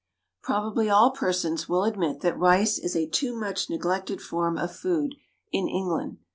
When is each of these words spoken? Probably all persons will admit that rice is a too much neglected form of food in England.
Probably 0.41 0.89
all 0.89 1.11
persons 1.11 1.69
will 1.69 1.83
admit 1.83 2.21
that 2.21 2.35
rice 2.39 2.79
is 2.79 2.95
a 2.95 3.05
too 3.07 3.35
much 3.35 3.69
neglected 3.69 4.19
form 4.19 4.57
of 4.57 4.75
food 4.75 5.13
in 5.51 5.67
England. 5.67 6.17